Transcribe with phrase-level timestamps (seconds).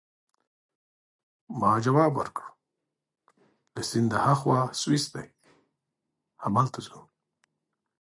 [1.59, 2.45] ما ځواب ورکړ:
[3.73, 5.27] له سیند ورهاخوا سویس دی،
[6.43, 6.99] همالته ځو.